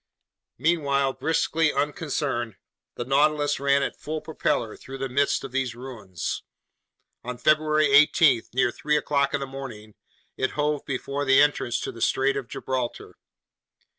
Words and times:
Meanwhile, 0.57 1.13
briskly 1.13 1.71
unconcerned, 1.71 2.55
the 2.95 3.05
Nautilus 3.05 3.59
ran 3.59 3.83
at 3.83 3.99
full 4.01 4.19
propeller 4.19 4.75
through 4.75 4.97
the 4.97 5.07
midst 5.07 5.43
of 5.43 5.51
these 5.51 5.75
ruins. 5.75 6.41
On 7.23 7.37
February 7.37 7.91
18, 7.91 8.41
near 8.51 8.71
three 8.71 8.97
o'clock 8.97 9.35
in 9.35 9.39
the 9.39 9.45
morning, 9.45 9.93
it 10.37 10.53
hove 10.57 10.87
before 10.87 11.23
the 11.23 11.39
entrance 11.39 11.79
to 11.81 11.91
the 11.91 12.01
Strait 12.01 12.35
of 12.35 12.47
Gibraltar. 12.47 13.13